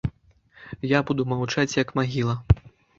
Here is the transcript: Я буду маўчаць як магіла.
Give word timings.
Я 0.97 1.03
буду 1.11 1.27
маўчаць 1.37 1.69
як 1.83 1.95
магіла. 2.01 2.41